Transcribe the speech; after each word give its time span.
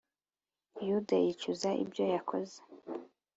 Yuda 0.87 1.15
yicuza 1.25 1.69
ibyo 1.83 2.03
yakoze 2.13 2.57